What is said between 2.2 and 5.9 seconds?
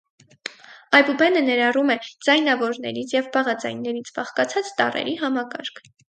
ձայնավորներից և բաղաձայններից բաղկացած տառերի համակարգ։